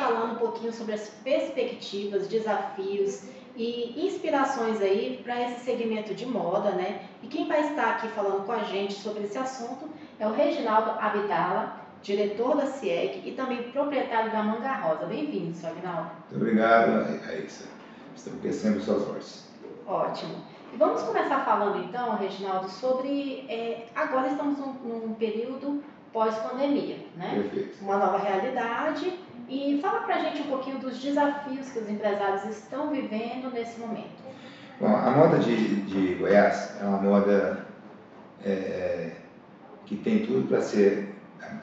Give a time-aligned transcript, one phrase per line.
[0.00, 3.24] falando um pouquinho sobre as perspectivas, desafios
[3.56, 7.02] e inspirações aí para esse segmento de moda, né?
[7.22, 9.88] E quem vai estar aqui falando com a gente sobre esse assunto
[10.18, 15.06] é o Reginaldo Abdala, diretor da CIEG e também proprietário da Manga Rosa.
[15.06, 16.10] Bem-vindo, senhor Agnaldo.
[16.30, 17.64] Muito obrigado, Raíssa.
[18.14, 19.48] Estamos crescendo suas ordens.
[19.86, 20.34] Ótimo.
[20.72, 23.46] E vamos começar falando então, Reginaldo, sobre.
[23.48, 27.42] É, agora estamos num, num período pós-pandemia, né?
[27.42, 27.82] Perfeito.
[27.82, 29.18] Uma nova realidade.
[29.48, 34.22] E fala pra gente um pouquinho dos desafios que os empresários estão vivendo nesse momento.
[34.78, 37.66] Bom, a moda de, de Goiás é uma moda
[38.44, 39.12] é,
[39.86, 41.14] que tem tudo para ser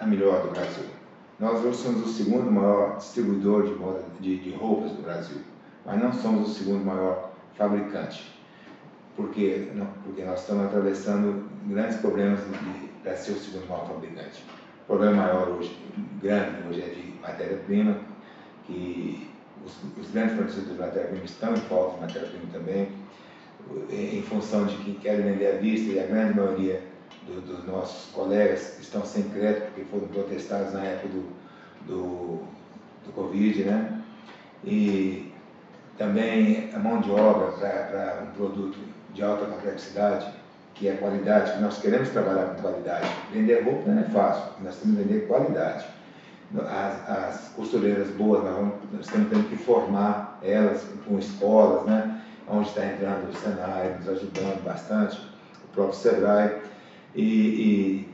[0.00, 0.84] a melhor do Brasil.
[1.38, 5.42] Nós hoje somos o segundo maior distribuidor de, moda, de, de roupas do Brasil,
[5.84, 8.34] mas não somos o segundo maior fabricante,
[9.14, 12.40] porque, não, porque nós estamos atravessando grandes problemas
[13.02, 14.44] para ser o segundo maior fabricante.
[14.84, 15.74] O problema maior hoje,
[16.20, 17.96] grande hoje, é de matéria-prima,
[18.66, 19.30] que
[19.64, 22.88] os, os, grandes fornecedores de matéria-prima estão em falta de matéria-prima também,
[23.90, 26.82] em função de que querem vender à vista e a grande maioria
[27.26, 31.22] do, dos nossos colegas estão sem crédito porque foram protestados na época do,
[31.86, 32.42] do,
[33.06, 34.02] do Covid, né?
[34.62, 35.32] E
[35.96, 38.78] também a mão de obra para um produto
[39.14, 40.30] de alta complexidade,
[40.74, 43.08] que é qualidade, que nós queremos trabalhar com qualidade.
[43.32, 45.86] Vender roupa não é fácil, nós temos que vender qualidade.
[46.56, 52.20] As, as costureiras boas, nós, vamos, nós estamos tendo que formar elas com escolas, né?
[52.48, 55.18] onde está entrando o Senai, nos ajudando bastante,
[55.64, 56.58] o próprio Sebrae.
[57.14, 58.08] E, e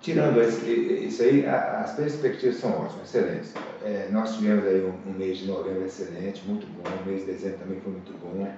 [0.00, 3.54] tirando esse, isso aí, as perspectivas são ótimas, excelentes.
[3.84, 7.32] É, nós tivemos aí um, um, mês de novembro excelente, muito bom, o mês de
[7.32, 8.48] dezembro também foi muito bom.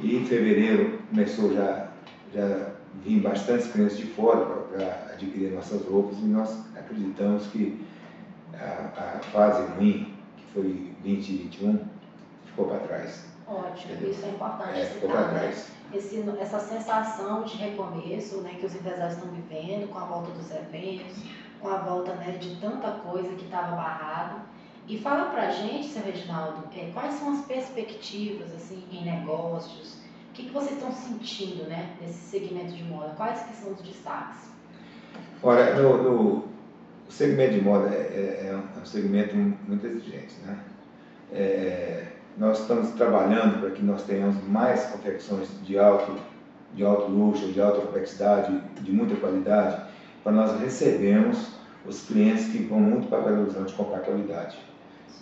[0.00, 1.88] E em fevereiro começou já,
[2.36, 2.70] já
[3.02, 7.84] vir bastantes clientes de fora para adquirir nossas roupas e nós acreditamos que
[8.54, 11.80] a, a fase ruim, que foi 2021,
[12.44, 13.26] ficou para trás.
[13.48, 14.10] Ótimo, Entendeu?
[14.10, 14.80] isso é importante.
[14.80, 19.88] É, ficou para trás esse, essa sensação de recomeço né, que os empresários estão vivendo
[19.88, 21.16] com a volta dos eventos,
[21.60, 24.40] com a volta né, de tanta coisa que estava barrado.
[24.88, 29.98] E fala para a gente, seu Reginaldo, é, quais são as perspectivas assim, em negócios,
[30.36, 34.50] que, que vocês estão sentindo né, nesse segmento de moda, quais que são os destaques?
[35.42, 36.56] Olha, no, no
[37.08, 40.58] o segmento de moda é, é, é um segmento muito exigente, né?
[41.32, 42.04] É,
[42.36, 46.16] nós estamos trabalhando para que nós tenhamos mais confecções de alto,
[46.74, 49.82] de alto luxo, de alta complexidade, de muita qualidade,
[50.22, 51.52] para nós recebermos
[51.86, 54.58] os clientes que vão muito para Belo Horizonte comprar qualidade.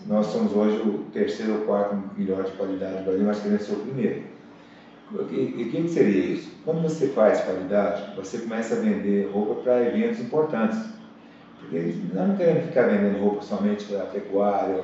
[0.07, 3.75] Nós somos hoje o terceiro ou quarto melhor de qualidade do Brasil, mas queremos ser
[3.75, 4.25] o primeiro.
[5.13, 6.51] E o que seria isso?
[6.65, 10.79] Quando você faz qualidade, você começa a vender roupa para eventos importantes.
[11.61, 14.83] Porque nós não queremos ficar vendendo roupa somente para pecuária,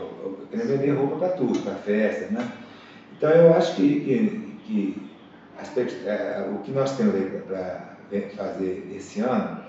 [0.50, 2.52] queremos vender roupa para tudo, para festa, né?
[3.16, 5.10] Então eu acho que, que, que
[5.58, 7.14] aspecto, é, o que nós temos
[7.46, 7.96] para
[8.36, 9.60] fazer esse ano,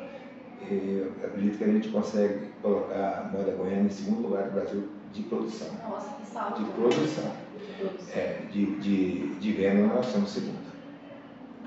[0.70, 4.84] eu acredito que a gente consegue colocar a moda goiana em segundo lugar do Brasil
[5.14, 5.68] de produção.
[5.90, 6.64] Nossa, que salto.
[6.64, 7.32] De produção.
[7.60, 8.14] De, produção.
[8.16, 10.72] É, de, de, de venda nós somos segundo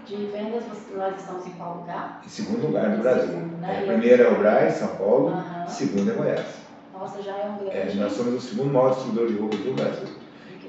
[0.07, 2.23] de vendas, nós estamos em qual lugar?
[2.25, 3.29] Em segundo lugar do Brasil.
[3.29, 3.83] Segundo, né?
[3.83, 5.69] é, primeiro é o Braz, São Paulo, uhum.
[5.69, 6.47] segundo é Goiás.
[6.93, 7.77] Nossa, já é um grande...
[7.77, 10.09] É, nós somos o segundo maior distribuidor de roupas do Brasil.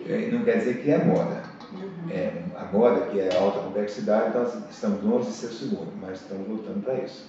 [0.08, 1.44] É, não quer dizer que é moda.
[1.74, 2.10] Uhum.
[2.10, 6.22] É, a moda, que é alta complexidade, nós estamos longe de ser o segundo, mas
[6.22, 7.26] estamos lutando para isso.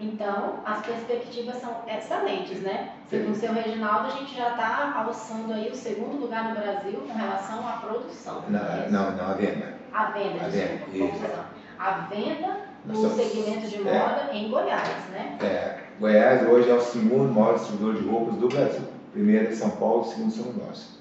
[0.00, 2.94] Então, as perspectivas são excelentes, né?
[3.10, 7.00] Segundo o seu Reginaldo, a gente já está alçando aí o segundo lugar no Brasil
[7.06, 8.42] com relação à produção.
[8.48, 9.74] Não, não, não, a venda.
[9.92, 11.44] A venda, a desculpa, venda,
[11.78, 12.56] A venda
[12.86, 13.78] no segmento de é.
[13.80, 15.36] moda é, em Goiás, né?
[15.42, 18.86] É, Goiás hoje é o segundo maior distribuidor de roupas do Brasil.
[19.12, 20.98] Primeiro é São Paulo, segundo somos nós.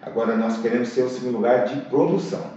[0.00, 2.52] Agora nós queremos ser o segundo lugar de produção,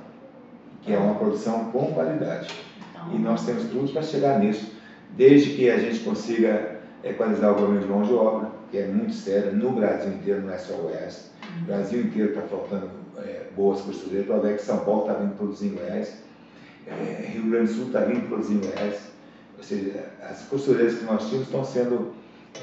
[0.84, 2.54] que é uma produção com qualidade.
[2.92, 4.80] Então, e nós temos tudo para chegar nisso
[5.16, 9.14] desde que a gente consiga equalizar o problema de mão de obra, que é muito
[9.14, 11.32] sério no Brasil inteiro, não é só o Oeste.
[11.62, 14.28] O Brasil inteiro está faltando é, boas costureiras.
[14.28, 16.24] Para ver que São Paulo está vindo produzir em Goiás,
[16.88, 19.12] é, Rio Grande do Sul está vindo produzir em Goiás.
[19.58, 22.14] Ou seja, as costureiras que nós tínhamos estão sendo,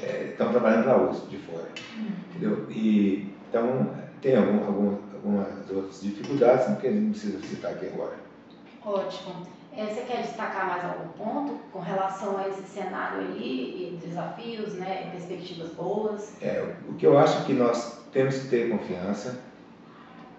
[0.01, 1.67] é, estão trabalhando para uso de fora.
[2.29, 2.65] Entendeu?
[2.69, 3.89] E, então,
[4.21, 8.15] tem algum, algum, algumas outras dificuldades que a gente não precisa citar aqui agora.
[8.83, 9.47] Ótimo.
[9.75, 14.73] É, você quer destacar mais algum ponto com relação a esse cenário aí, e desafios,
[14.73, 16.33] né, perspectivas boas?
[16.41, 19.39] É, o que eu acho que nós temos que ter confiança,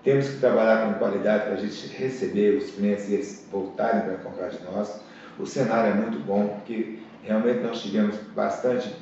[0.02, 4.14] temos que trabalhar com qualidade para a gente receber os clientes e eles voltarem para
[4.16, 5.00] comprar de nós.
[5.38, 8.94] O cenário é muito bom, porque realmente nós tivemos bastante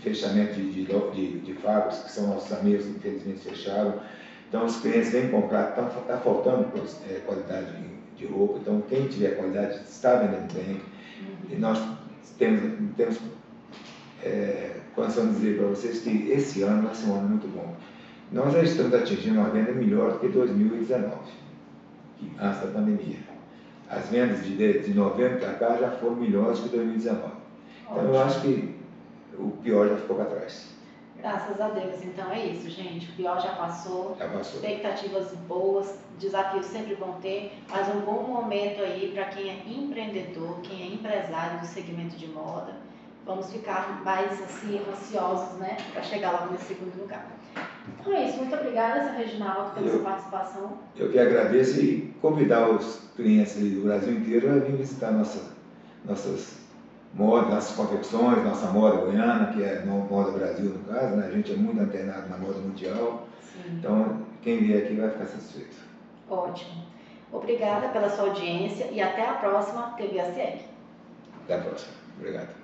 [0.00, 4.00] fechamento de, de, de, de fábricas, que são nossos amigos que infelizmente fecharam.
[4.48, 6.68] Então os clientes vêm comprar, está tá faltando
[7.08, 10.80] é, qualidade de, de, roupa, então quem tiver qualidade está vendendo bem.
[11.50, 11.78] E nós
[12.38, 12.62] temos,
[12.96, 13.18] temos
[14.22, 17.74] é, condição de dizer para vocês que esse ano vai ser um ano muito bom.
[18.32, 21.14] Nós já estamos atingindo uma venda melhor do que 2019,
[22.40, 23.18] antes da pandemia.
[23.88, 27.32] As vendas de, de novembro para cá já foram melhores que 2019.
[27.90, 28.76] Então eu acho que
[29.36, 30.79] o pior já ficou para trás.
[31.20, 32.02] Graças a Deus.
[32.02, 33.10] Então é isso, gente.
[33.10, 34.16] O pior já passou.
[34.18, 34.60] Já passou.
[34.60, 40.60] Expectativas boas, desafios sempre vão ter, mas um bom momento aí para quem é empreendedor,
[40.62, 42.74] quem é empresário do segmento de moda.
[43.26, 47.30] Vamos ficar mais assim ansiosos, né, para chegar logo nesse segundo lugar.
[48.00, 48.38] Então é isso.
[48.38, 49.18] Muito obrigada, Sr.
[49.18, 50.78] Reginaldo, pela eu, sua participação.
[50.96, 55.52] Eu que agradeço e convidar os clientes do Brasil inteiro a vir visitar nossa,
[56.04, 56.59] nossas
[57.14, 61.26] modas, nossas confecções, nossa moda goiana, que é moda Brasil no caso, né?
[61.26, 63.26] A gente é muito antenado na moda mundial.
[63.42, 63.78] Sim.
[63.78, 65.76] Então, quem vier aqui vai ficar satisfeito.
[66.28, 66.84] Ótimo.
[67.32, 70.64] Obrigada pela sua audiência e até a próxima TV ACL.
[71.44, 71.92] Até a próxima.
[72.18, 72.59] Obrigado.